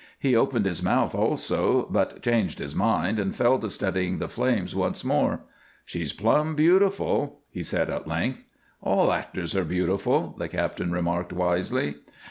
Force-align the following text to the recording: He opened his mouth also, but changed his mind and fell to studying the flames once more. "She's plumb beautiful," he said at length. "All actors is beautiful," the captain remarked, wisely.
He 0.17 0.35
opened 0.35 0.65
his 0.65 0.81
mouth 0.81 1.13
also, 1.13 1.85
but 1.91 2.23
changed 2.23 2.57
his 2.57 2.73
mind 2.75 3.19
and 3.19 3.35
fell 3.35 3.59
to 3.59 3.69
studying 3.69 4.17
the 4.17 4.27
flames 4.27 4.75
once 4.75 5.03
more. 5.03 5.41
"She's 5.85 6.11
plumb 6.11 6.55
beautiful," 6.55 7.41
he 7.51 7.61
said 7.61 7.87
at 7.91 8.07
length. 8.07 8.43
"All 8.81 9.13
actors 9.13 9.53
is 9.53 9.65
beautiful," 9.67 10.33
the 10.39 10.49
captain 10.49 10.91
remarked, 10.91 11.31
wisely. 11.33 11.97